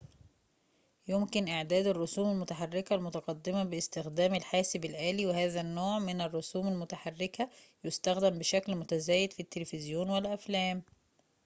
يمكن 1.07 1.47
إعداد 1.47 1.87
الرسوم 1.87 2.31
المتحركة 2.31 2.95
المتقدمة 2.95 3.63
باستخدام 3.63 4.35
الحاسب 4.35 4.85
الآلي 4.85 5.25
وهذا 5.25 5.61
النوع 5.61 5.99
من 5.99 6.21
الرسوم 6.21 6.67
المتحركة 6.67 7.49
يُستخدَم 7.83 8.39
بشكل 8.39 8.75
متزايد 8.75 9.33
في 9.33 9.39
التلفزيون 9.39 10.09
والأفلام 10.09 10.81